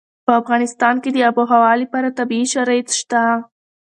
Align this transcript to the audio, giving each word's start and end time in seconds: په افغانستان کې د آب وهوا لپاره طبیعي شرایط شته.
په 0.25 0.31
افغانستان 0.41 0.95
کې 1.03 1.09
د 1.11 1.17
آب 1.29 1.35
وهوا 1.39 1.73
لپاره 1.81 2.15
طبیعي 2.19 2.45
شرایط 2.53 2.87
شته. 2.99 3.21